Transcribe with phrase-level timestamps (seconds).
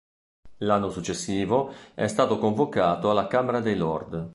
[0.61, 4.29] L'anno successivo, è stato convocato alla Camera dei Lord.